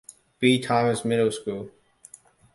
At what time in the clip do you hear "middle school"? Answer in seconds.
1.05-1.69